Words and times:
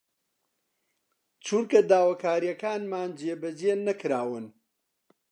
چونکە 1.45 1.79
داواکارییەکانمان 1.89 3.09
جێبەجێ 3.19 3.73
نەکراون 3.87 4.45